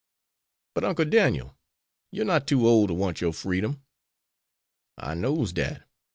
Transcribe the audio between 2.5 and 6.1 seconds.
old to want your freedom?" "I knows dat.